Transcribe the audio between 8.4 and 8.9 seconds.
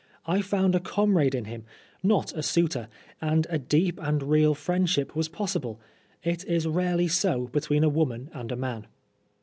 a man."